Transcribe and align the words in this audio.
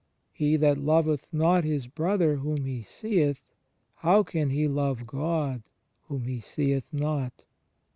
"He 0.31 0.55
that 0.55 0.79
loveth 0.79 1.27
not 1.31 1.63
his 1.63 1.85
brother 1.85 2.37
whom 2.37 2.65
he 2.65 2.81
seeth, 2.81 3.43
how 3.97 4.23
can 4.23 4.49
he 4.49 4.67
love 4.67 5.05
God, 5.05 5.61
whom 6.07 6.23
he 6.25 6.39
seeth 6.39 6.91
not?" 6.91 7.43